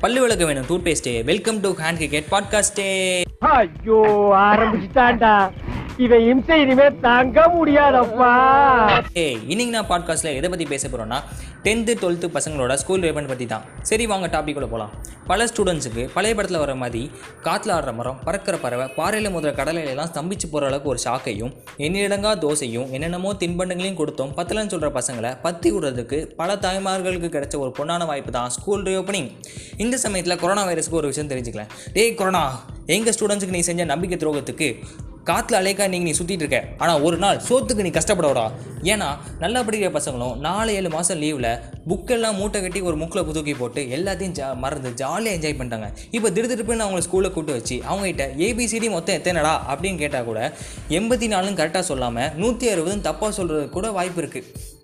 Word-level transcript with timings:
பல்லு 0.00 0.20
விளக்க 0.20 0.44
வேணும் 0.44 0.66
டூத் 0.68 0.84
பேஸ்டே 0.84 1.24
வெல்கம் 1.24 1.60
டு 1.60 1.70
ஹேண்ட் 1.78 1.96
கிரிக்கெட் 1.96 2.28
பாட்காஸ்டே 2.30 2.86
ஐயோ 3.52 3.98
ஆரம்பிச்சுட்டான்டா. 4.42 5.32
இவன் 6.04 6.24
இம்சை 6.30 6.56
இனிமே 6.62 6.84
தாங்க 7.04 7.38
முடியாதப்பா. 7.54 8.32
ஏ 9.16 9.24
இன்னைக்கு 9.52 9.72
நான் 9.76 9.88
பாட்காஸ்ட்ல 9.88 10.32
எதை 10.38 10.48
பற்றி 10.50 10.66
பேச 10.72 10.88
போறோம்னா 10.88 11.18
டென்த்து 11.64 11.92
டுவெல்த்து 12.00 12.26
பசங்களோட 12.36 12.72
ஸ்கூல் 12.74 13.04
ரேபன் 13.06 13.28
பற்றி 13.30 13.46
தான். 13.46 13.64
சரி 13.82 14.04
வாங்க 14.06 14.26
டாப்பிக்குள்ளே 14.26 14.68
போகலாம் 14.74 14.92
பல 15.26 15.46
ஸ்டூடெண்ட்ஸுக்கு 15.46 16.02
பழைய 16.14 16.34
படத்தில் 16.34 16.60
வர 16.60 16.74
மாதிரி 16.74 17.02
காற்றுல 17.44 17.74
ஆடுற 17.76 17.92
மரம் 17.94 18.20
பறக்கிற 18.26 18.56
பறவை 18.56 18.86
பாறையில் 18.98 19.32
முதல்ல 19.34 19.52
கடலையில 19.58 19.92
எல்லாம் 19.94 20.10
ஸ்தம்பிச்சு 20.12 20.46
போகிற 20.46 20.68
அளவுக்கு 20.68 20.88
ஒரு 20.88 21.00
ஷாக்கையும் 21.04 21.52
எண்ணிடங்கா 21.78 22.32
தோசையும் 22.44 22.86
என்னென்னமோ 22.90 23.32
தின்பண்டங்களையும் 23.42 23.98
கொடுத்தோம். 23.98 24.32
பத்தலன்னு 24.38 24.72
சொல்கிற 24.74 24.90
பசங்களை 24.90 25.32
பத்தி 25.42 25.70
விடுறதுக்கு 25.72 26.20
பல 26.36 26.56
தாய்மார்களுக்கு 26.56 27.30
கிடைச்ச 27.36 27.58
ஒரு 27.58 27.72
பொண்ணான 27.78 28.06
வாய்ப்பு 28.06 28.30
தான் 28.30 28.48
ஸ்கூல் 28.50 28.86
ரீஓப்பனிங் 28.86 29.28
இந்த 29.76 29.98
சமயத்தில் 29.98 30.40
கொரோனா 30.44 30.64
வைரஸ்க்கு 30.70 31.00
ஒரு 31.02 31.10
விஷயம் 31.12 31.32
தெரிஞ்சுக்கலாம் 31.34 31.72
டேய் 31.92 32.14
கொரோனா 32.14 32.44
எங்கள் 32.96 33.16
ஸ்டூடெண்ட்ஸுக்கு 33.18 33.58
நீ 33.58 33.62
செஞ்ச 33.70 33.84
நம்பிக்கை 33.84 34.18
துரோகத்துக்கு 34.18 34.70
காற்றுல 35.30 35.60
அலைக்கா 35.60 35.84
நீங்கள் 35.92 36.08
நீ 36.08 36.14
சுற்றிட்டு 36.18 36.44
இருக்க. 36.44 36.60
ஆனால் 36.82 37.02
ஒரு 37.06 37.16
நாள் 37.24 37.40
சோத்துக்கு 37.48 37.84
நீ 37.86 37.92
கஷ்டப்படடா 37.96 38.46
ஏன்னா 38.92 39.08
நல்லா 39.42 39.60
படிக்கிற 39.66 39.90
பசங்களும் 39.96 40.34
நாலு 40.46 40.70
ஏழு 40.78 40.90
மாதம் 40.96 41.20
லீவில் 41.22 41.50
புக்கெல்லாம் 41.90 42.36
மூட்டை 42.40 42.58
கட்டி 42.64 42.80
ஒரு 42.88 42.96
முக்கில் 43.02 43.26
புதுக்கி 43.28 43.54
போட்டு 43.60 43.82
எல்லாத்தையும் 43.96 44.34
ஜா 44.38 44.48
மறந்து 44.64 44.90
ஜாலியாக 45.00 45.36
என்ஜாய் 45.36 45.56
பண்ணிட்டாங்க. 45.58 45.88
இப்போ 46.16 46.28
திடுதிருப்புன்னு 46.36 46.84
அவங்கள 46.86 47.04
ஸ்கூலில் 47.06 47.34
கூட்டு 47.36 47.52
வச்சு 47.58 47.78
அவங்ககிட்ட 47.90 48.26
ஏபிசிடி 48.46 48.90
மொத்தம் 48.96 49.18
எத்தனைடா 49.18 49.54
அப்படின்னு 49.72 50.00
கேட்டால் 50.04 50.28
கூட 50.30 50.40
எண்பத்தி 50.98 51.28
நாலுன்னு 51.34 51.60
கரெக்டாக 51.62 51.84
சொல்லாமல் 51.92 52.30
நூற்றி 52.42 52.68
அறுபதுன்னு 52.74 53.06
தப்பாக 53.08 53.32
சொல்கிறது 53.38 53.66
கூட 53.76 53.88
வாய்ப்பு 53.98 54.22
இருக்குது 54.24 54.76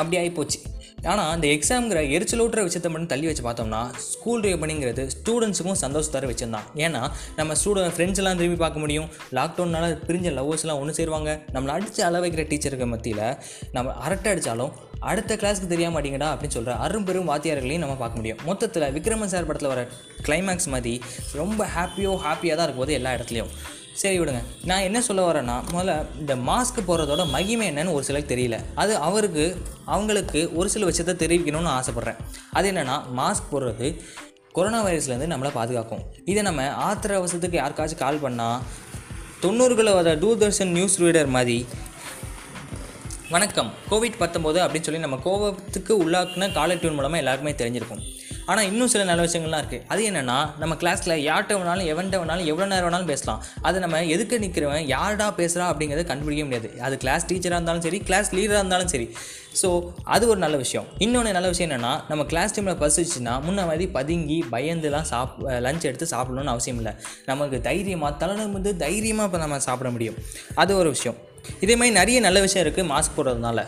அப்படி 0.00 0.16
ஆகிப்போச்சு 0.22 0.60
ஆனால் 1.02 1.30
அந்த 1.30 1.46
எக்ஸாம்ங்கிற 1.46 2.00
எரிச்சலூட்டுற 2.16 2.62
விஷயத்தை 2.62 2.90
மட்டும் 2.90 3.06
தள்ளி 3.06 3.26
வச்சு 3.26 3.42
பார்த்தோம்னா 3.42 3.96
ஸ்கூல் 3.96 4.42
ரீஓப்பனிங்கிறது 4.42 5.08
ஸ்டூடெண்ட்ஸுக்கும் 5.14 5.80
சந்தோஷம் 5.84 6.12
தர 6.12 6.26
வச்சுருந்தான் 6.26 6.66
ஏன்னா 6.74 7.10
நம்ம 7.36 7.54
ஸ்டூடெண்ட் 7.64 7.94
ஃப்ரெண்ட்ஸ்லாம் 7.96 8.40
திரும்பி 8.40 8.58
பார்க்க 8.58 8.80
முடியும். 8.80 9.08
லாக்டவுனால் 9.30 9.96
பிரிஞ்ச 10.08 10.28
லவ்வர்ஸ்லாம் 10.38 10.80
ஒன்று 10.82 10.98
சேருவாங்க. 11.00 11.40
நம்மளை 11.54 11.66
அடித்து 11.66 12.04
அள 12.04 12.20
வைக்கிற 12.20 12.44
டீச்சருக்கு 12.50 12.86
மத்தியில் 12.86 13.36
நம்ம 13.72 13.94
அரட்டை 13.94 14.32
அடித்தாலும் 14.32 14.72
அடுத்த 15.00 15.36
கிளாஸ்க்கு 15.36 15.66
தெரியாம 15.66 16.00
மாட்டீங்கடா 16.00 16.30
அப்படின்னு 16.32 16.56
சொல்கிற 16.58 16.76
அரும்பெரும் 16.76 17.28
வாத்தியார்களையும் 17.28 17.78
நம்ம 17.78 17.94
பார்க்க 17.94 18.16
முடியும். 18.16 18.38
மொத்தத்தில் 18.44 18.82
விக்ரமன் 18.82 19.32
சார் 19.34 19.46
படத்தில் 19.46 19.68
வர 19.68 19.86
கிளைமேக்ஸ் 20.22 20.68
மாதிரி 20.68 21.00
ரொம்ப 21.32 21.66
ஹாப்பியோ 21.76 22.14
ஹாப்பியாக 22.26 22.56
தான் 22.56 22.66
இருக்கும்போது 22.66 22.92
எல்லா 22.92 23.12
இடத்துலையும். 23.12 23.52
சரி 23.92 24.20
விடுங்க. 24.20 24.42
நான் 24.64 24.80
என்ன 24.80 25.00
சொல்ல 25.00 25.32
வரேன்னா 25.32 25.62
முதல்ல 25.72 26.06
இந்த 26.18 26.34
மாஸ்க் 26.36 26.88
போடுறதோட 26.88 27.28
மகிமை 27.28 27.70
என்னன்னு 27.70 27.92
ஒரு 27.92 28.04
சிலருக்கு 28.04 28.36
தெரியல. 28.36 28.64
அது 28.74 28.96
அவருக்கு 28.96 29.62
அவங்களுக்கு 29.84 30.50
ஒரு 30.54 30.68
சில 30.68 30.86
விஷயத்த 30.86 31.14
தெரிவிக்கணும்னு 31.22 31.74
ஆசைப்பட்றேன். 31.78 32.16
அது 32.52 32.72
என்னென்னா 32.72 33.02
மாஸ்க் 33.16 33.50
போடுறது 33.52 34.00
கொரோனா 34.52 34.84
வைரஸ்லேருந்து 34.86 35.32
நம்மளை 35.32 35.50
பாதுகாக்கும். 35.50 36.02
இதை 36.24 36.42
நம்ம 36.42 36.94
ஆத்திர 36.94 37.14
அவசரத்துக்கு 37.20 37.60
யாருக்காச்சும் 37.60 37.96
கால் 37.96 38.22
பண்ணால் 38.22 38.58
தொண்ணூறுகளில் 39.42 39.92
வர 39.92 40.16
தூர்தர்ஷன் 40.16 40.70
நியூஸ் 40.70 41.00
ரீடர் 41.00 41.28
மாதிரி 41.28 41.66
வணக்கம். 43.30 43.72
கோவிட் 43.90 44.20
பத்தொம்போது 44.20 44.58
அப்படின்னு 44.62 44.80
சொல்லி 44.80 45.00
நம்ம 45.00 45.16
கோவத்துக்கு 45.24 45.92
உள்ளாக்குன 46.02 46.52
காலர் 46.52 46.80
டியூன் 46.80 46.94
மூலமாக 46.94 47.22
எல்லாருக்குமே 47.22 47.54
தெரிஞ்சிருக்கும். 47.60 48.19
ஆனால் 48.50 48.66
இன்னும் 48.70 48.90
சில 48.92 49.02
நல்ல 49.10 49.24
விஷயங்கள்லாம் 49.26 49.62
இருக்குது 49.62 49.84
அது 49.92 50.02
என்னென்னா 50.10 50.38
நம்ம 50.62 50.76
கிளாஸில் 50.82 51.14
யார்கிட்ட 51.28 51.58
வேணாலும் 51.60 51.88
எவன்கிட்ட 51.92 52.18
வேணாலும் 52.22 52.48
எவ்வளோ 52.52 52.66
நேரம் 52.72 52.86
வேணாலும் 52.88 53.10
பேசலாம். 53.12 53.40
அது 53.68 53.76
நம்ம 53.84 54.00
எதுக்கு 54.14 54.36
நிற்கிறவன் 54.44 54.86
யார்டா 54.94 55.28
பேசுகிறா 55.40 55.66
அப்படிங்கிறத 55.72 56.04
கண்டுபிடிக்க 56.10 56.44
முடியாது. 56.48 56.70
அது 56.86 56.96
கிளாஸ் 57.04 57.28
டீச்சராக 57.30 57.58
இருந்தாலும் 57.58 57.84
சரி 57.86 58.00
கிளாஸ் 58.08 58.30
லீடராக 58.38 58.62
இருந்தாலும் 58.62 58.92
சரி. 58.94 59.08
ஸோ 59.60 59.68
அது 60.14 60.24
ஒரு 60.32 60.40
நல்ல 60.44 60.56
விஷயம். 60.64 60.88
இன்னொன்று 61.04 61.36
நல்ல 61.36 61.48
விஷயம் 61.54 61.68
என்னென்னா 61.70 61.92
நம்ம 62.10 62.24
கிளாஸ் 62.32 62.54
டைமில் 62.56 62.80
பசிச்சுன்னா 62.82 63.34
முன்ன 63.46 63.64
மாதிரி 63.70 63.86
பதுங்கி 63.96 64.38
பயந்துலாம் 64.54 65.08
சாப் 65.12 65.34
லஞ்ச் 65.66 65.88
எடுத்து 65.90 66.08
சாப்பிடணும்னு 66.14 66.54
அவசியம் 66.54 66.80
இல்லை. 66.82 66.92
நமக்கு 67.30 67.58
தைரியமாக 67.70 68.12
தலைநிமிந்து 68.22 68.72
தைரியமாக 68.84 69.28
இப்போ 69.30 69.40
நம்ம 69.44 69.62
சாப்பிட 69.68 69.90
முடியும். 69.96 70.18
அது 70.62 70.78
ஒரு 70.82 70.90
விஷயம். 70.96 71.18
இதே 71.64 71.74
மாதிரி 71.80 71.94
நிறைய 72.00 72.18
நல்ல 72.26 72.38
விஷயம் 72.46 72.64
இருக்குது 72.64 72.90
மாஸ்க் 72.92 73.16
போடுறதுனால. 73.16 73.60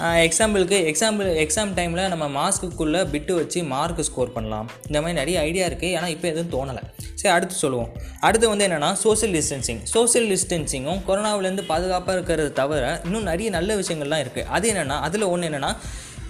எக்ஸாம்பிளுக்கு 0.00 0.76
எக்ஸாம்பிள் 0.90 1.28
எக்ஸாம் 1.44 1.72
டைமில் 1.78 2.08
நம்ம 2.08 2.26
மாஸ்க்குள்ளே 2.36 3.00
பிட்டு 3.10 3.34
வச்சு 3.34 3.64
மார்க் 3.72 4.02
ஸ்கோர் 4.08 4.32
பண்ணலாம். 4.32 4.68
இந்த 4.86 4.98
மாதிரி 5.00 5.18
நிறைய 5.18 5.40
ஐடியா 5.40 5.66
இருக்குது 5.66 5.96
ஆனால் 5.96 6.10
இப்போ 6.10 6.28
எதுவும் 6.28 6.52
தோணலை. 6.54 6.82
சரி 7.14 7.32
அடுத்து 7.34 7.54
சொல்லுவோம். 7.54 7.90
அடுத்து 8.20 8.48
வந்து 8.48 8.66
என்னென்னா 8.68 8.92
சோஷியல் 8.92 9.34
டிஸ்டன்சிங் 9.38 9.80
சோஷியல் 9.94 10.28
டிஸ்டன்சிங்கும் 10.32 11.00
கொரோனாவிலேருந்து 11.08 11.64
பாதுகாப்பாக 11.72 12.16
இருக்கிறது 12.18 12.52
தவிர 12.52 13.00
இன்னும் 13.04 13.22
நிறைய 13.22 13.50
நல்ல 13.50 13.76
விஷயங்கள்லாம் 13.76 14.22
இருக்குது 14.24 14.46
அது 14.58 14.72
என்னென்னா 14.72 14.98
அதில் 15.08 15.22
ஒன்று 15.22 15.48
என்னென்னா 15.50 15.72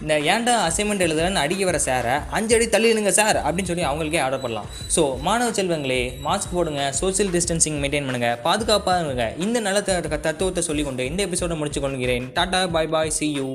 இந்த 0.02 0.14
ஏன்டா 0.32 0.52
அசைன்மெண்ட் 0.66 1.04
எழுதுறேன்னு 1.06 1.40
அடிக்க 1.42 1.62
வர 1.64 1.78
சாரை 1.86 2.14
அஞ்சு 2.36 2.54
அடி 2.56 2.66
தள்ளி 2.74 2.88
இழுங்க 2.92 3.12
சார் 3.18 3.38
அப்படின்னு 3.44 3.70
சொல்லி 3.70 3.84
அவங்களுக்கே 3.88 4.20
ஆர்டர் 4.26 4.42
பண்ணலாம். 4.44 4.68
ஸோ 4.96 5.02
மாணவ 5.26 5.52
செல்வங்களே 5.58 6.00
மாஸ்க் 6.26 6.54
போடுங்க 6.56 6.84
சோஷியல் 7.00 7.32
டிஸ்டன்சிங் 7.36 7.78
மெயின்டைன் 7.82 8.06
பண்ணுங்கள் 8.08 8.38
பாதுகாப்பாக 8.46 9.04
இருங்க 9.06 9.26
இந்த 9.46 9.60
நல்ல 9.60 9.80
தத்துவத்தை 10.18 10.62
சொல்லிக்கொண்டு 10.68 11.08
இந்த 11.10 11.22
எபிசோட 11.28 11.56
முடிச்சு 11.56 11.80
கொள்கிறேன் 11.80 12.28
tata 12.38 12.62
bye 12.76 12.92
bye 12.96 13.16
see 13.18 13.28
you 13.38 13.48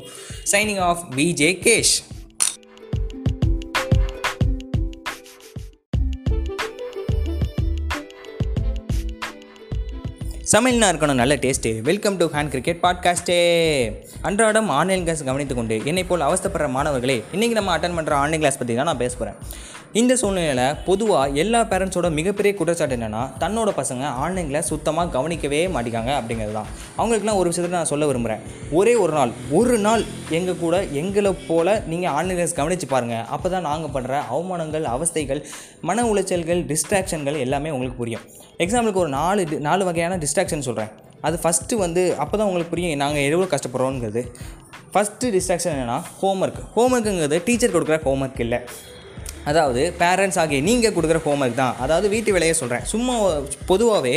signing 0.53 0.83
off 0.89 1.03
BJ 1.17 1.51
Cash 1.65 1.95
சமையல்னா 10.53 10.87
இருக்கணும் 10.91 11.19
நல்ல 11.19 11.33
taste 11.35 11.69
welcome 11.81 12.17
to 12.17 12.25
hand 12.33 12.49
cricket 12.49 12.81
பாட்காஸ்டே 12.83 13.37
அன்றாடம் 14.21 14.67
ஆன்லைன் 14.69 15.03
கிளாஸ் 15.03 15.23
கவனித்துக்கொண்டு 15.23 15.75
என்னை 15.85 16.03
போல் 16.03 16.25
அவஸ்தப்படுற 16.27 16.67
மாணவர்களே 16.69 17.15
இன்றைக்கி 17.33 17.51
நம்ம 17.51 17.71
அட்டன் 17.77 17.95
பண்ணுற 17.97 18.13
ஆன்லைன் 18.15 18.41
கிளாஸ் 18.41 18.57
பற்றி 18.57 18.75
தான் 18.75 18.85
நான் 18.85 18.97
பேச 18.97 19.13
போகிறேன் 19.15 19.39
இந்த 19.99 20.13
சூழ்நிலையில் 20.19 20.77
பொதுவாக 20.87 21.37
எல்லா 21.41 21.59
பேரண்ட்ஸோட 21.71 22.07
மிகப்பெரிய 22.15 22.51
குற்றச்சாட்டு 22.59 22.95
என்னென்னா 22.95 23.21
தன்னோட 23.41 23.69
பசங்க 23.77 24.03
ஆன்லைனில் 24.23 24.65
சுத்தமாக 24.69 25.11
கவனிக்கவே 25.13 25.59
மாட்டேங்காங்க 25.75 26.11
அப்படிங்கிறது 26.17 26.55
தான். 26.57 26.69
அவங்களுக்குலாம் 26.97 27.37
ஒரு 27.41 27.47
விஷயத்தை 27.51 27.69
நான் 27.75 27.89
சொல்ல 27.91 28.07
விரும்புகிறேன் 28.09 28.41
ஒரே 28.79 28.93
ஒரு 29.03 29.13
நாள் 29.17 29.31
ஒரு 29.59 29.75
நாள் 29.85 30.01
எங்கள் 30.37 30.59
கூட 30.63 30.75
எங்களை 31.01 31.31
போல் 31.49 31.71
நீங்கள் 31.91 32.11
ஆன்லைன் 32.17 32.37
கிளாஸ் 32.39 32.55
கவனித்து 32.59 32.87
பாருங்கள் 32.93 33.23
அப்போ 33.35 33.49
தான் 33.53 33.65
நாங்கள் 33.69 33.93
பண்ணுற 33.93 34.17
அவமானங்கள் 34.37 34.87
அவஸ்தைகள் 34.95 35.41
மன 35.89 36.05
உளைச்சல்கள் 36.11 36.63
டிஸ்ட்ராக்ஷன்கள் 36.71 37.37
எல்லாமே 37.45 37.71
உங்களுக்கு 37.75 38.01
புரியும். 38.01 38.25
எக்ஸாம்பிளுக்கு 38.65 39.03
ஒரு 39.05 39.13
நாலு 39.19 39.45
நாலு 39.69 39.85
வகையான 39.89 40.17
டிஸ்ட்ராக்ஷன் 40.25 40.65
சொல்கிறேன் 40.69 40.91
அது 41.29 41.39
ஃபஸ்ட்டு 41.43 41.79
வந்து 41.83 42.03
அப்போ 42.23 42.33
தான் 42.35 42.49
உங்களுக்கு 42.49 42.73
புரியும் 42.73 43.03
நாங்கள் 43.03 43.27
எவ்வளோ 43.29 43.47
கஷ்டப்படுறோங்கிறது 43.55 44.23
ஃபஸ்ட்டு 44.95 45.31
டிஸ்ட்ராக்ஷன் 45.37 45.73
என்னென்னா 45.75 45.97
ஹோம்ஒர்க் 46.19 46.59
ஹோம்ஒர்க்குங்கிறது 46.75 47.39
டீச்சர் 47.47 47.73
கொடுக்குற 47.77 47.99
ஹோம்ஒர்க் 48.07 48.43
இல்லை. 48.47 48.59
அதாவது 49.49 49.81
பேரண்ட்ஸ் 50.01 50.39
ஆகிய 50.41 50.59
நீங்கள் 50.67 50.93
கொடுக்குற 50.95 51.19
ஹோம்ஒர்க் 51.25 51.59
தான். 51.61 51.73
அதாவது 51.83 52.07
வீட்டு 52.13 52.35
வேலையை 52.35 52.53
சொல்கிறேன் 52.59 52.85
சும்மா 52.93 53.15
பொதுவாகவே 53.71 54.13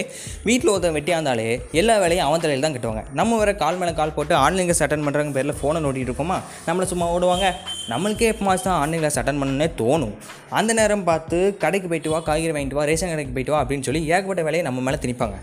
வீட்டில் 0.48 0.72
ஒருத்தன் 0.74 0.96
வெட்டியாந்தாலே 0.98 1.46
எல்லா 1.80 1.96
வேலையும் 2.04 2.26
அவன் 2.28 2.44
தலையில் 2.44 2.66
தான் 2.66 2.76
கட்டுவாங்க. 2.76 3.04
நம்ம 3.20 3.38
வேறு 3.42 3.54
கால் 3.62 3.80
மேலே 3.82 3.94
கால் 4.00 4.14
போட்டு 4.18 4.34
ஆன்லைன் 4.44 4.68
கிளாஸ் 4.68 4.84
அட்டன் 4.86 5.06
பண்ணுறங்க 5.06 5.34
பேரில் 5.38 5.58
ஃபோனை 5.60 5.82
நோட்டிகிட்டு 5.86 6.12
இருக்கோமா? 6.12 6.38
நம்மளை 6.68 6.86
சும்மா 6.92 7.08
ஓடுவாங்க. 7.14 7.48
நம்மளுக்கே 7.92 8.30
எப்போ 8.34 8.46
மாதம் 8.48 8.68
தான் 8.68 8.80
ஆன்லைன் 8.82 9.02
கிளாஸ் 9.02 9.20
அட்டன் 9.22 9.42
பண்ணுனே 9.44 9.68
தோணும். 9.82 10.14
அந்த 10.60 10.72
நேரம் 10.80 11.06
பார்த்து 11.10 11.38
கடைக்கு 11.64 11.90
போயிட்டு 11.92 12.12
வா 12.14 12.20
காய்கறி 12.28 12.54
வாங்கிட்டு 12.56 12.78
வா 12.80 12.86
ரேஷன் 12.92 13.12
கடைக்கு 13.14 13.34
போயிட்டு 13.36 13.54
வா 13.54 13.62
அப்படின்னு 13.64 13.86
சொல்லி 13.88 14.02
ஏகப்பட்ட 14.14 14.44
வேலையை 14.48 14.64
நம்ம 14.68 14.86
மேலே 14.88 15.00
திணிப்பாங்க. 15.04 15.38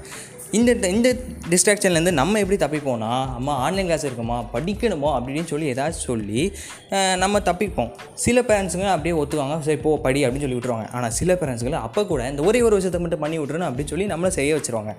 இந்த 0.57 0.71
இந்த 0.95 1.09
டிஸ்ட்ராக்ஷன்லேருந்து 1.51 2.11
நம்ம 2.19 2.39
எப்படி 2.43 2.57
தப்பிப்போம்னா 2.63 3.09
அம்மா 3.37 3.53
ஆன்லைன் 3.65 3.87
கிளாஸ் 3.87 4.05
இருக்குமா 4.05 4.37
படிக்கணுமோ 4.53 5.09
அப்படின்னு 5.15 5.49
சொல்லி 5.51 5.67
ஏதாச்சும் 5.73 6.07
சொல்லி 6.09 6.41
நம்ம 7.23 7.39
தப்பிப்போம். 7.39 7.89
சில 8.25 8.41
பேரண்ட்ஸுங்க 8.41 8.87
அப்படியே 8.93 9.15
ஒத்துவாங்க 9.21 9.55
சரி 9.61 9.77
போ 9.77 9.97
படி 10.05 10.21
அப்படின்னு 10.25 10.45
சொல்லி 10.45 10.59
விட்ருவாங்க 10.59 10.87
ஆனால் 10.91 11.13
சில 11.19 11.33
பேரண்ட்ஸுங்களை 11.33 11.79
அப்போ 11.87 12.03
கூட 12.05 12.29
இந்த 12.29 12.43
ஒரே 12.43 12.61
ஒரு 12.61 12.75
விஷயத்தை 12.75 13.01
மட்டும் 13.01 13.23
பண்ணி 13.25 13.39
விட்றணும் 13.39 13.69
அப்படின்னு 13.69 13.93
சொல்லி 13.93 14.07
நம்மளை 14.13 14.27
செய்ய 14.27 14.59
வச்சுருவாங்க. 14.59 14.93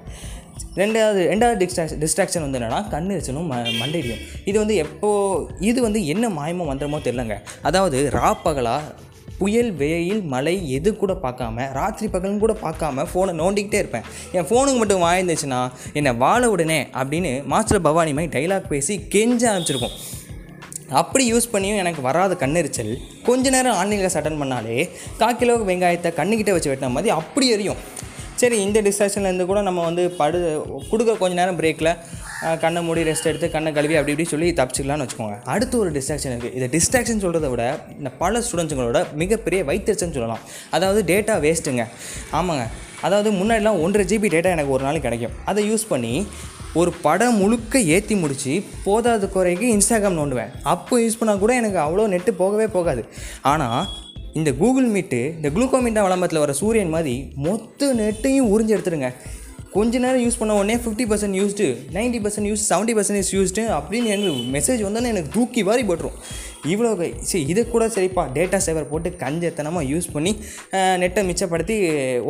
ரெண்டாவது 0.82 1.20
ரெண்டாவது 1.32 1.58
டிஸ்ட்ராக்ஷன் 1.62 2.00
டிஸ்ட்ராக்ஷன் 2.04 2.44
வந்து 2.46 2.58
என்னென்னா 2.60 2.80
கண்ணெரிச்சலும் 2.94 3.48
ம 3.52 3.62
மண்டையும் 3.82 4.22
இது 4.44 4.56
வந்து 4.58 4.76
எப்போ 4.84 5.10
இது 5.60 5.78
வந்து 5.82 6.06
என்ன 6.14 6.28
மாயமோ 6.38 6.66
மந்திரமோ 6.70 7.00
தெரிலங்க 7.08 7.36
அதாவது 7.62 8.10
ரா 8.18 8.30
புயல் 9.40 9.70
வெயில் 9.80 10.22
மழை 10.32 10.54
எது 10.76 10.90
கூட 11.02 11.12
பார்க்காம 11.24 11.66
ராத்திரி 11.78 12.06
பகலும் 12.14 12.42
கூட 12.44 12.54
பார்க்காம 12.64 13.06
ஃபோனை 13.10 13.32
நோண்டிக்கிட்டே 13.40 13.78
இருப்பேன். 13.82 14.06
என் 14.36 14.48
ஃபோனுக்கு 14.50 14.80
மட்டும் 14.82 15.04
வாய்ந்துச்சுன்னா 15.06 15.60
என்னை 15.98 16.12
வாழ 16.24 16.42
உடனே 16.54 16.80
அப்படின்னு 17.00 17.32
மாஸ்டர் 17.54 17.84
பவானி 17.88 18.14
மாதிரி 18.18 18.32
டைலாக் 18.36 18.70
பேசி 18.74 18.96
கெஞ்ச 19.14 19.42
ஆரம்பிச்சிருக்கோம். 19.52 19.96
அப்படி 21.00 21.24
யூஸ் 21.32 21.52
பண்ணியும் 21.52 21.80
எனக்கு 21.82 22.00
வராத 22.08 22.32
கண்ணெரிச்சல் 22.42 22.92
கொஞ்ச 23.28 23.50
நேரம் 23.54 23.78
ஆன்லைன் 23.80 24.00
கிளாஸ் 24.02 24.18
அட்டன் 24.18 24.40
பண்ணாலே 24.42 24.76
கால் 25.20 25.40
கிலோ 25.40 25.54
வெங்காயத்தை 25.70 26.10
கண்ணுக்கிட்ட 26.18 26.52
வச்சு 26.56 26.70
வெட்டின 26.72 26.90
மாதிரி 26.96 27.12
அப்படி 27.20 27.46
எரியும். 27.54 27.80
சரி 28.40 28.56
இந்த 28.66 28.78
டிஸ்ட்ராக்ஷன்லேருந்து 28.86 29.46
கூட 29.50 29.60
நம்ம 29.68 29.82
வந்து 29.88 30.02
படு 30.20 30.38
கொடுக்குற 30.90 31.14
கொஞ்ச 31.20 31.34
நேரம் 31.40 31.58
பிரேக்கில் 31.60 31.92
கண்ணை 32.62 32.80
மூடி 32.86 33.02
ரெஸ்ட் 33.08 33.28
எடுத்து 33.30 33.48
கண்ணை 33.54 33.70
கழுவி 33.76 33.94
அப்படி 33.98 34.12
இப்படி 34.14 34.28
சொல்லி 34.32 34.48
தப்பிச்சிக்கலாம்னு 34.58 35.04
வச்சுக்கோங்க. 35.04 35.36
அடுத்து 35.52 35.76
ஒரு 35.82 35.90
டிஸ்ட்ராக்ஷன் 35.96 36.32
இருக்குது 36.34 36.56
இதை 36.58 36.66
டிஸ்ட்ராக்ஷன் 36.74 37.22
சொல்கிறத 37.24 37.48
விட 37.52 37.64
இந்த 38.00 38.10
பல 38.22 38.42
ஸ்டூடெண்ட்ஸுங்களோட 38.46 39.00
மிகப்பெரிய 39.22 39.60
வைத்தறிச்சல்னு 39.70 40.16
சொல்லலாம். 40.18 40.42
அதாவது 40.78 41.02
டேட்டா 41.12 41.36
வேஸ்ட்டுங்க 41.44 41.84
ஆமாங்க. 42.40 42.66
அதாவது 43.06 43.30
முன்னாடிலாம் 43.38 43.80
ஒன்றரை 43.84 44.04
ஜிபி 44.10 44.30
டேட்டா 44.34 44.52
எனக்கு 44.56 44.74
ஒரு 44.76 44.84
நாள் 44.88 45.04
கிடைக்கும். 45.06 45.34
அதை 45.52 45.64
யூஸ் 45.70 45.86
பண்ணி 45.92 46.12
ஒரு 46.80 46.90
படம் 47.06 47.38
முழுக்க 47.42 47.78
ஏற்றி 47.96 48.14
முடித்து 48.22 48.54
போதாத 48.86 49.28
குறைக்கு 49.36 49.66
இன்ஸ்டாகிராம் 49.76 50.18
நோண்டுவேன். 50.20 50.50
அப்போ 50.72 50.94
யூஸ் 51.04 51.18
பண்ணால் 51.20 51.42
கூட 51.44 51.54
எனக்கு 51.60 51.78
அவ்வளோ 51.84 52.06
நெட்டு 52.14 52.32
போகவே 52.42 52.66
போகாது. 52.76 53.04
ஆனால் 53.52 53.80
இந்த 54.40 54.50
கூகுள் 54.60 54.88
மீட்டு 54.94 55.20
இந்த 55.36 55.48
குளுக்கோமீட்டா 55.56 56.02
விளம்பரத்தில் 56.06 56.42
வர 56.44 56.54
சூரியன் 56.60 56.94
மாதிரி 56.94 57.14
மொத்த 57.46 57.88
நெட்டையும் 58.00 58.50
உறிஞ்சு 58.54 58.74
எடுத்துருங்க 58.76 59.10
கொஞ்ச 59.76 59.98
நேரம் 60.02 60.22
யூஸ் 60.24 60.38
பண்ண 60.40 60.52
உடனே 60.58 60.74
fifty 60.82 61.04
percent 61.10 61.36
used 61.38 61.64
ninety 61.96 62.20
percent 62.24 62.48
use 62.50 62.62
seventy 62.70 62.94
percentage 62.98 63.30
used 63.36 63.62
அப்படின்னு 63.78 64.10
எனக்கு 64.14 64.34
மெசேஜ் 64.54 64.82
வந்தோன்னே 64.86 65.10
எனக்கு 65.14 65.30
தூக்கி 65.36 65.62
வாரி 65.68 65.82
போட்டுரும். 65.88 66.18
இவ்வளோ 66.72 66.90
சரி 67.30 67.42
இதை 67.52 67.62
கூட 67.72 67.84
சரிப்பா 67.96 68.22
டேட்டா 68.36 68.58
சேவர் 68.66 68.88
போட்டு 68.92 69.08
கஞ்சத்தனமாக 69.22 69.84
யூஸ் 69.90 70.06
பண்ணி 70.14 70.32
நெட்டை 71.02 71.22
மிச்சப்படுத்தி 71.28 71.76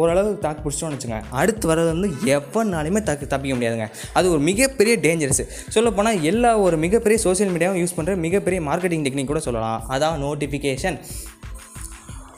ஓரளவு 0.00 0.31
தாக்கு 0.44 0.64
பிடிச்சோன்னு 0.64 0.96
வச்சுங்க 0.96 1.20
அடுத்து 1.40 1.70
வர்றது 1.70 1.90
வந்து 1.94 2.10
எவ்வளோனாலுமே 2.37 3.02
தக்கு 3.10 3.31
தப்பிக்க 3.34 3.54
முடியாதுங்க. 3.58 3.87
அது 4.19 4.26
ஒரு 4.34 4.42
மிகப்பெரிய 4.50 4.96
டேஞ்சரஸ் 5.06 5.42
சொல்லப்போனால் 5.76 6.20
எல்லா 6.32 6.50
ஒரு 6.66 6.78
மிகப்பெரிய 6.87 7.20
சோஷியல் 7.26 7.52
மீடியாவும் 7.54 7.81
யூஸ் 7.82 7.96
பண்ணுற 7.99 8.16
மிகப்பெரிய 8.26 8.60
மார்க்கெட்டிங் 8.69 9.06
டெக்னிக் 9.06 9.32
கூட 9.32 9.42
சொல்லலாம். 9.49 9.81
அதான் 9.96 10.20
நோட்டிஃபிகேஷன் 10.26 10.99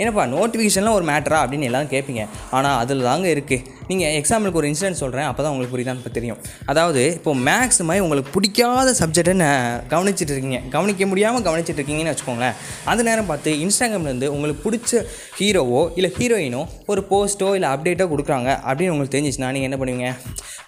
என்னப்பா 0.01 0.25
நோட்டிஃபிகேஷன்லாம் 0.35 0.97
ஒரு 0.99 1.07
மேட்டரா 1.11 1.39
அப்படின்னு 1.45 1.69
எல்லாம் 1.71 1.91
கேட்பீங்க 1.95 2.23
ஆனால் 2.57 2.77
அதில் 2.83 3.07
தாங்க 3.09 3.29
இருக்குது 3.35 3.65
நீங்கள் 3.91 4.15
எக்ஸாம்பிளுக்கு 4.21 4.61
ஒரு 4.61 4.69
இன்சிடென்ட் 4.71 5.01
சொல்கிறேன் 5.03 5.29
அப்போ 5.29 5.41
தான் 5.43 5.53
உங்களுக்கு 5.53 5.75
புரியுதான்னு 5.75 6.01
இப்போ 6.03 6.13
தெரியும். 6.19 6.41
அதாவது 6.71 7.03
இப்போ 7.19 7.33
மேக்ஸ் 7.49 7.81
மாதிரி 7.89 8.05
உங்களுக்கு 8.07 8.31
பிடிக்காத 8.37 8.89
சப்ஜெக்டை 9.01 9.35
நான் 9.45 9.87
கவனிச்சிட்டு 9.93 10.33
இருக்கீங்க. 10.35 10.61
கவனிக்க 10.75 11.07
முடியாமல் 11.13 11.47
கவனிச்சிட்டு 11.49 11.81
இருக்கீங்கன்னு 11.81 12.13
வச்சுக்கோங்களேன். 12.15 12.57
அந்த 12.93 13.05
நேரம் 13.09 13.31
பார்த்து 13.33 13.57
இன்ஸ்டாகிராம்லேருந்து 13.65 14.29
உங்களுக்கு 14.35 14.63
பிடிச்ச 14.67 15.03
ஹீரோவோ 15.39 15.83
இல்லை 15.99 16.13
ஹீரோயினோ 16.19 16.63
ஒரு 16.93 17.03
போஸ்ட்டோ 17.13 17.51
இல்லை 17.59 17.71
அப்டேட்டோ 17.75 18.07
கொடுக்குறாங்க 18.15 18.51
அப்படின்னு 18.69 18.95
உங்களுக்கு 18.95 19.17
தெரிஞ்சிச்சுன்னா 19.17 19.51
நீங்கள் 19.57 19.71
என்ன 19.71 19.79
பண்ணுவீங்க? 19.83 20.11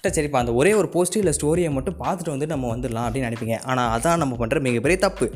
சரிப்பா. 0.08 0.38
அந்த 0.42 0.52
ஒரே 0.60 0.70
ஒரு 0.80 0.88
போஸ்ட்டு 0.92 1.18
இல்லை 1.20 1.32
ஸ்டோரியை 1.36 1.70
மட்டும் 1.76 1.96
பார்த்துட்டு 2.02 2.30
வந்து 2.34 2.46
நம்ம 2.52 2.68
வந்துடலாம் 2.74 3.06
அப்படின்னு 3.06 3.28
நினைப்பீங்க. 3.28 3.56
ஆனால் 3.70 3.88
அதான் 3.96 4.20
நம்ம 4.22 4.36
பண்ணுற 4.40 4.60
மிகப்பெரிய 4.66 4.98
தப்பு. 5.04 5.26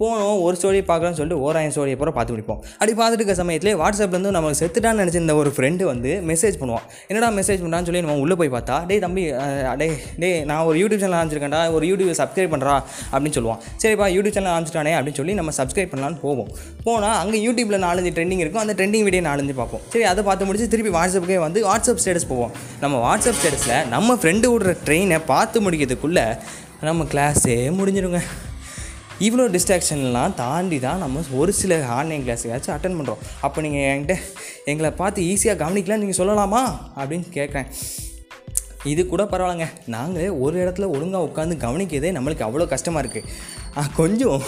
போனோம் 0.00 0.40
ஒரு 0.46 0.56
ஸ்டோரியை 0.60 0.84
பார்க்கலாம்னு 0.90 1.18
சொல்லிட்டு 1.20 1.42
ஓராயிரம் 1.46 1.74
ஸ்டோரியை 1.76 1.96
பூரா 2.00 2.12
பார்த்து 2.18 2.34
பிடிப்போம் 2.34 2.60
அப்படி 2.78 2.92
பார்த்துட்டு 3.00 3.20
இருக்க 3.20 3.34
சமயத்திலே 3.40 3.74
வாட்ஸ்அப்லேருந்து 3.82 4.32
நம்ம 4.36 4.50
செத்துட்டான்னு 4.60 5.02
நினச்சிருந்த 5.02 5.34
ஒரு 5.42 5.52
ஃப்ரெண்டு 5.56 5.84
வந்து 5.92 6.10
மெசேஜ் 6.30 6.58
பண்ணுவான். 6.60 6.84
என்னடா 7.08 7.30
மெசேஜ் 7.38 7.62
பண்ணான்னு 7.64 7.88
சொல்லி 7.90 8.02
நம்ம 8.04 8.18
உள்ளே 8.24 8.36
போய் 8.40 8.52
பார்த்தா 8.56 8.76
டே 8.90 8.98
தம்பி 9.04 9.24
டே 9.82 9.88
டே 10.24 10.30
நான் 10.50 10.64
ஒரு 10.70 10.78
யூடியூப் 10.82 11.02
சேனல் 11.04 11.18
ஆரம்பிச்சிருக்கேன்டா. 11.20 11.62
ஒரு 11.76 11.86
யூடியூப் 11.90 12.18
சப்ஸ்கிரைப் 12.20 12.52
பண்ணுறா 12.54 12.74
அப்படின்னு 13.12 13.36
சொல்லுவான். 13.38 13.60
சரிப்பா 13.84 14.08
யூடியூப் 14.16 14.36
சேனல் 14.38 14.52
ஆரம்பிச்சிட்டானே 14.56 14.94
அப்படின்னு 14.98 15.20
சொல்லி 15.20 15.34
நம்ம 15.40 15.54
சப்ஸ்கிரைப் 15.60 15.90
பண்ணலான்னு 15.94 16.20
போவோம். 16.26 16.50
போனால் 16.86 17.16
அங்கே 17.22 17.40
யூடியூப்பில் 17.46 17.84
நாலஞ்சு 17.86 18.12
ட்ரெண்டிங் 18.18 18.42
இருக்கும். 18.44 18.62
அந்த 18.64 18.74
ட்ரெண்டிங் 18.78 19.06
வீடியோ 19.08 19.24
நாலஞ்சு 19.30 19.56
பார்ப்போம். 19.60 19.82
சரி 19.94 20.06
அதை 20.12 20.24
பார்த்து 20.28 20.48
முடிச்சு 20.50 20.68
திருப்பி 20.74 20.92
வாட்ஸ்அப்புக்கே 20.98 21.40
வந்து 21.46 21.60
வாட்ஸ்அப் 21.70 22.02
ஸ்டேட்டஸ் 22.04 22.28
போவோம். 22.32 22.52
நம்ம 22.84 22.96
வாட்ஸ்அப் 23.06 23.38
ஸ்டேட்டஸில் 23.40 23.76
நம்ம 23.94 24.09
நம்ம 24.10 24.22
ஃப்ரெண்டு 24.22 24.48
விடுற 24.52 24.70
ட்ரெயினை 24.84 25.18
பார்த்து 25.26 25.70
முடிக்கிறதுக்குள்ளே 25.70 26.38
நம்ம 26.80 27.04
கிளாஸே 27.04 27.54
முடிஞ்சிடுங்க 27.78 28.20
இவ்வளோ 29.20 29.44
டிஸ்ட்ராக்ஷன்லாம் 29.54 30.34
தாண்டி 30.34 30.78
தான் 30.78 30.98
நம்ம 30.98 31.22
ஒரு 31.32 31.52
சில 31.52 31.86
ஆன்லைன் 31.86 32.24
கிளாஸுக்காச்சும் 32.26 32.74
அட்டன் 32.76 32.96
பண்ணுறோம் 32.98 33.20
அப்போ 33.40 33.60
நீங்கள் 33.60 33.80
என்கிட்ட 33.80 34.16
எங்களை 34.64 34.90
பார்த்து 34.90 35.22
ஈஸியாக 35.22 35.60
கவனிக்கலாம் 35.62 36.02
நீங்கள் 36.04 36.20
சொல்லலாமா? 36.20 36.62
அப்படின்னு 36.96 37.26
கேட்குறேன். 37.34 37.68
இது 38.92 39.02
கூட 39.06 39.22
பரவாயில்லைங்க. 39.30 39.66
நாங்கள் 39.94 40.36
ஒரு 40.44 40.56
இடத்துல 40.62 40.86
ஒழுங்காக 40.96 41.26
உட்காந்து 41.28 41.54
கவனிக்கிறதே 41.64 42.10
நம்மளுக்கு 42.16 42.44
அவ்வளோ 42.46 42.66
கஷ்டமாக 42.72 43.02
இருக்குது 43.04 43.88
கொஞ்சம் 43.98 44.40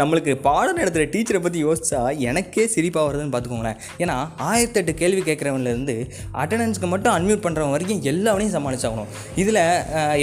நம்மளுக்கு 0.00 0.32
பாடம் 0.46 0.78
நடத்துகிற 0.80 1.04
டீச்சரை 1.12 1.40
பற்றி 1.42 1.60
யோசித்தா 1.64 2.00
எனக்கே 2.30 2.64
சிரிப்பாக 2.74 3.06
வருதுன்னு 3.08 3.34
பார்த்துக்கோங்களேன். 3.34 3.78
ஏன்னா 4.02 4.16
ஆயிரத்தெட்டு 4.48 4.94
கேள்வி 5.02 5.22
கேட்குறவன்லேருந்து 5.28 5.96
அட்டண்டன்ஸ்க்கு 6.42 6.90
மட்டும் 6.94 7.14
அன்மியூட் 7.16 7.44
பண்ணுறவன் 7.46 7.74
வரைக்கும் 7.76 8.02
எல்லாவனையும் 8.12 8.56
சமாளிச்சாகணும். 8.56 9.12
இதில் 9.42 9.62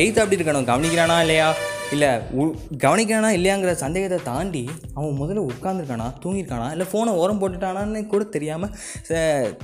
எயித் 0.01 0.21
அப்படி 0.23 0.39
இருக்கணும். 0.39 0.69
கவனிக்கிறானா 0.71 1.19
இல்லையா? 1.25 1.47
இல்லை 1.93 2.09
கவனிக்கிறானா 2.83 3.29
இல்லையாங்கிற 3.37 3.71
சந்தேகத்தை 3.75 4.19
தாண்டி 4.23 4.61
அவன் 4.95 5.17
முதல்ல 5.19 5.41
உட்காந்துருக்கானா 5.49 6.07
தூங்கியிருக்கானா 6.23 6.67
இல்லை 6.71 6.85
ஃபோனை 6.91 7.11
ஓரம் 7.21 7.39
போட்டுட்டானான்னு 7.41 8.01
கூட 8.07 8.23
தெரியாமல் 8.35 8.71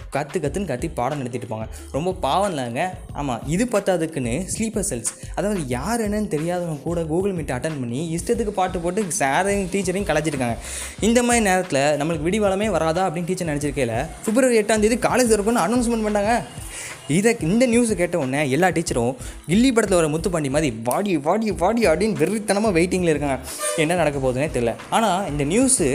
கற்று 0.09 0.39
கற்றுன்னு 0.39 0.67
கத்தி 0.67 0.87
பாடம் 0.89 1.19
நடத்திட்டு 1.19 1.45
இருப்பாங்க. 1.45 1.67
ரொம்ப 1.93 2.13
பாவம் 2.19 2.49
இல்லைங்க 2.51 2.83
ஆமாம் 3.13 3.41
இது 3.47 3.65
பத்தாதுக்குன்னு 3.71 4.33
ஸ்லீப்பர் 4.47 4.87
செல்ஸ் 4.89 5.11
அதாவது 5.35 5.61
யார் 5.67 6.01
என்னன்னு 6.01 6.27
தெரியாதவங்க 6.27 6.83
கூட 6.83 7.03
கூகுள் 7.05 7.33
மீட் 7.33 7.51
அட்டன் 7.51 7.79
பண்ணி 7.79 8.01
இஷ்டத்துக்கு 8.15 8.53
பாட்டு 8.53 8.79
போட்டு 8.79 9.03
சாரையும் 9.19 9.69
டீச்சரையும் 9.73 10.09
கலைச்சிருக்காங்க 10.09 10.57
இந்த 11.01 11.19
மாதிரி 11.23 11.43
நேரத்தில் 11.43 11.81
நம்மளுக்கு 11.99 12.27
விடிவாளமே 12.29 12.69
வராதா 12.69 13.03
அப்படின்னு 13.05 13.27
டீச்சர் 13.27 13.51
நினச்சிருக்கையில் 13.51 13.95
பிப்ரவரி 14.25 14.59
எட்டாம் 14.61 14.85
தேதி 14.85 14.99
காலேஜ் 15.07 15.35
இருக்குன்னு 15.35 15.65
அனௌன்ஸ்மெண்ட் 15.65 16.07
பண்ணாங்க 16.07 16.33
இதை 17.17 17.31
இந்த 17.39 17.67
நியூஸை 17.67 17.95
கேட்ட 18.01 18.17
உடனே 18.17 18.41
எல்லா 18.55 18.67
டீச்சரும் 18.75 19.13
கில்லி 19.49 19.69
படத்தில் 19.73 19.99
வர 19.99 20.07
முத்துப்பாண்டி 20.15 20.49
மாதிரி 20.55 20.69
வாடி 20.83 21.17
வாடி 21.27 21.51
வாடி 21.51 21.81
அப்படின்னு 21.89 22.19
வெறித்தனமாக 22.21 22.73
வெயிட்டிங்கில் 22.77 23.13
இருக்காங்க. 23.13 23.39
என்ன 23.83 23.95
நடக்க 23.95 24.17
போகுதுன்னே 24.19 24.49
தெரியல. 24.55 24.73
ஆனால் 24.89 25.29
இந்த 25.31 25.43
நியூஸு 25.43 25.87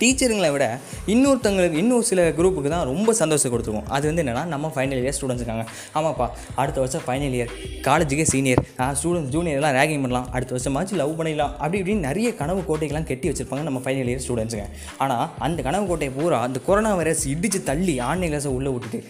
டீச்சருங்களை 0.00 0.50
விட 0.56 0.66
இன்னொருத்தங்களுக்கு 1.14 1.80
இன்னொரு 1.82 2.06
சில 2.10 2.28
குரூப்புக்கு 2.38 2.72
தான் 2.74 2.86
ரொம்ப 2.92 3.12
சந்தோஷம் 3.22 3.52
கொடுத்துருவோம். 3.54 3.86
அது 3.96 4.04
வந்து 4.10 4.22
என்னென்னா 4.24 4.44
நம்ம 4.54 4.72
ஃபைனல் 4.74 5.02
இயர் 5.04 5.16
ஸ்டூடெண்ட்ஸ் 5.18 5.42
இருக்காங்க. 5.42 5.64
ஆமாப்பா 5.98 6.26
அடுத்த 6.62 6.78
வருஷம் 6.84 7.04
ஃபைனல் 7.06 7.36
இயர் 7.38 7.52
காலேஜுக்கே 7.88 8.26
சீனியர் 8.32 8.62
ஸ்டூடெண்ட்ஸ் 9.00 9.32
ஜூனியர்லாம் 9.36 9.76
ரேகிங் 9.80 10.02
பண்ணலாம். 10.04 10.28
அடுத்த 10.36 10.54
வருஷமாச்சு 10.56 10.94
லவ் 11.02 11.14
பண்ணிடலாம். 11.20 11.52
அப்படி 11.62 11.78
இப்படின்னு 11.82 12.06
நிறைய 12.08 12.28
கனவு 12.42 12.62
கோட்டைகள்லாம் 12.70 13.08
கட்டி 13.10 13.28
வச்சிருப்பாங்க 13.30 13.64
நம்ம 13.68 13.82
ஃபைனல் 13.84 14.10
இயர் 14.12 14.24
ஸ்டூடெண்ட்ஸுங்க 14.26 14.66
ஆனால் 15.04 15.24
அந்த 15.48 15.58
கனவு 15.68 15.84
கோட்டையை 15.90 16.12
பூரா 16.18 16.40
அந்த 16.48 16.60
கொரோனா 16.68 16.92
வைரஸ் 17.00 17.24
இடித்து 17.34 17.60
தள்ளி 17.70 17.96
ஆன்லைன் 18.10 18.32
கிளாஸை 18.32 18.52
உள்ளே 18.58 18.70
விட்டுட்டு 18.74 19.00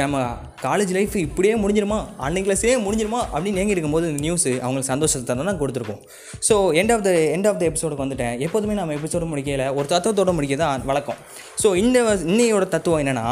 நம்ம 0.00 0.22
காலேஜ் 0.66 0.92
லைஃப் 0.96 1.14
இப்படியே 1.26 1.54
முடிஞ்சிருமா? 1.62 1.98
ஆன்லைன் 2.26 2.46
கிளாஸே 2.46 2.74
முடிஞ்சிருமா? 2.86 3.20
அப்படின்னு 3.32 3.60
ஏங்கி 3.62 3.74
இருக்கும்போது 3.76 4.06
இந்த 4.10 4.22
நியூஸ் 4.26 4.46
அவங்களுக்கு 4.64 4.90
சந்தோஷத்தை 4.92 5.36
தான் 5.40 5.60
கொடுத்துருக்கோம். 5.62 6.00
So 6.48 6.54
end 6.80 6.92
of 6.94 7.04
the 7.06 7.10
end 7.34 7.48
of 7.50 7.58
the 7.60 7.64
எபிசோடுக்கு 7.70 8.04
வந்துட்டேன். 8.04 8.34
எப்போதுமே 8.46 8.74
நம்ம 8.80 8.94
எபிசோடு 8.98 9.28
முடிக்கல. 9.32 9.66
ஒரு 9.78 9.86
தத்துவத்தோட 9.92 10.33
முடிக்க 10.38 10.56
தான் 10.62 10.86
வழக்கம். 10.90 11.18
ஸோ 11.62 11.70
இந்த 11.82 11.98
இன்னையோட 12.32 12.66
தத்துவம் 12.74 13.02
என்னென்னா 13.04 13.26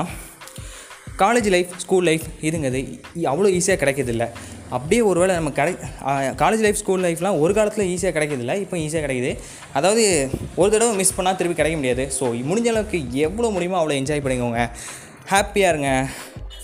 காலேஜ் 1.22 1.48
லைஃப் 1.54 1.72
ஸ்கூல் 1.82 2.06
லைஃப் 2.08 2.26
இதுங்கிறது 2.46 2.80
அவ்வளோ 3.32 3.48
ஈஸியாக 3.58 3.78
கிடைக்கிறதில்ல. 3.82 4.26
அப்படியே 4.76 5.00
ஒரு 5.08 5.18
வேளை 5.22 5.32
நம்ம 5.38 5.50
கிடை 5.58 5.72
காலேஜ் 6.42 6.62
லைஃப் 6.66 6.78
ஸ்கூல் 6.82 7.02
லைஃப்லாம் 7.06 7.38
ஒரு 7.44 7.52
காலத்தில் 7.58 7.90
ஈஸியாக 7.94 8.14
கிடைக்கிறதில்ல 8.16 8.54
இப்போ 8.62 8.76
ஈஸியாக 8.84 9.02
கிடைக்குது. 9.06 9.32
அதாவது 9.78 10.04
ஒரு 10.60 10.68
தடவை 10.74 10.92
மிஸ் 11.00 11.16
பண்ணால் 11.16 11.38
திருப்பி 11.40 11.56
கிடைக்க 11.58 11.78
முடியாது. 11.80 12.06
ஸோ 12.18 12.24
முடிஞ்ச 12.50 12.70
அளவுக்கு 12.72 13.00
எவ்வளோ 13.26 13.50
முடியுமோ 13.56 13.78
அவ்வளோ 13.80 13.96
என்ஜாய் 14.00 14.24
பண்ணிக்கோங்க. 14.26 14.62
ஹாப்பியாக 15.32 15.72
இருங்க. 15.74 15.90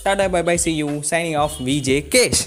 Tata 0.05 0.25
bye 0.35 0.41
bye 0.49 0.57
see 0.65 0.73
you 0.81 0.89
signing 1.11 1.37
off 1.43 1.57
VJ 1.69 1.99
Cash 2.15 2.43